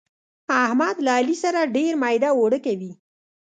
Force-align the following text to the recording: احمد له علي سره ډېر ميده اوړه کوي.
احمد 0.63 0.95
له 1.05 1.11
علي 1.17 1.35
سره 1.43 1.61
ډېر 1.75 1.91
ميده 2.03 2.29
اوړه 2.35 2.59
کوي. 2.65 2.91